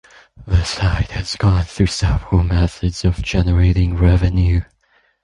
[0.47, 4.61] The site has gone through several methods of generating revenue.